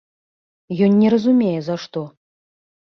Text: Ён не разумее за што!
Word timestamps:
Ён 0.89 0.97
не 1.03 1.13
разумее 1.17 1.55
за 1.71 1.75
што! 1.87 2.01